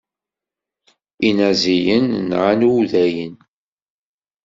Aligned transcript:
Inaziyen 1.29 2.05
nɣan 2.29 2.61
udayen. 2.73 3.35